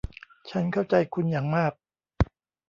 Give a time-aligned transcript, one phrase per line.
[0.49, 1.73] ฉันเข้าใจคุณอย่างมาก